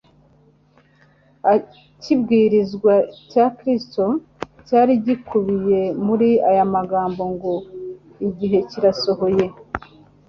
[1.57, 2.93] Ikibwirizwa
[3.31, 4.03] cya Kristo,
[4.67, 7.53] cyari gikubiye muri aya magambo ngo:
[8.27, 9.45] "Igihe kirasohoye,